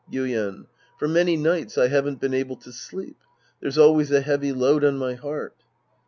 Yuien. 0.11 0.65
For 0.97 1.07
many 1.07 1.37
nights 1.37 1.77
I 1.77 1.87
haven't 1.87 2.19
been 2.19 2.33
able 2.33 2.55
to 2.55 2.71
sleep. 2.71 3.17
There's 3.59 3.77
always 3.77 4.09
a 4.11 4.21
heavy 4.21 4.51
load 4.51 4.83
on 4.83 4.97
my 4.97 5.13
heart. 5.13 5.57